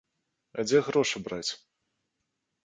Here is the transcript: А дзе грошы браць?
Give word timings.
А 0.57 0.65
дзе 0.69 0.79
грошы 0.87 1.17
браць? 1.27 1.51